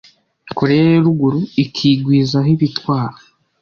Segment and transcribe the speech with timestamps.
[0.57, 3.17] Koreya ya Ruguru ikigwizaho ibitwaro